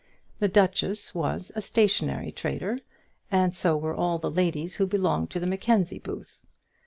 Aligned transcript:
The 0.39 0.47
duchess 0.47 1.13
was 1.13 1.51
a 1.53 1.61
stationary 1.61 2.31
trader, 2.31 2.79
and 3.29 3.53
so 3.55 3.77
were 3.77 3.93
all 3.93 4.17
the 4.17 4.31
ladies 4.31 4.77
who 4.77 4.87
belonged 4.87 5.29
to 5.29 5.39
the 5.39 5.45
Mackenzie 5.45 5.99
booth. 5.99 6.41